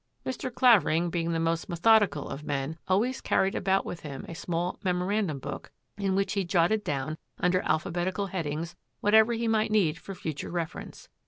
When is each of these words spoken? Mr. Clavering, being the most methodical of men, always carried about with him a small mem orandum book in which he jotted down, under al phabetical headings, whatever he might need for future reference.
Mr. 0.25 0.51
Clavering, 0.51 1.11
being 1.11 1.31
the 1.31 1.39
most 1.39 1.69
methodical 1.69 2.27
of 2.27 2.43
men, 2.43 2.75
always 2.87 3.21
carried 3.21 3.53
about 3.53 3.85
with 3.85 3.99
him 3.99 4.25
a 4.27 4.33
small 4.33 4.79
mem 4.83 4.99
orandum 4.99 5.39
book 5.39 5.71
in 5.95 6.15
which 6.15 6.33
he 6.33 6.43
jotted 6.43 6.83
down, 6.83 7.19
under 7.39 7.61
al 7.61 7.77
phabetical 7.77 8.29
headings, 8.31 8.75
whatever 9.01 9.33
he 9.33 9.47
might 9.47 9.69
need 9.69 9.99
for 9.99 10.15
future 10.15 10.49
reference. 10.49 11.07